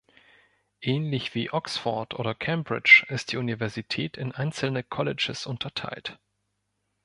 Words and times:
Ähnlich 0.81 1.35
wie 1.35 1.51
Oxford 1.53 2.15
oder 2.17 2.33
Cambridge 2.33 3.05
ist 3.09 3.31
die 3.33 3.37
Universität 3.37 4.17
in 4.17 4.31
einzelne 4.31 4.81
Colleges 4.81 5.45
unterteilt. 5.45 6.17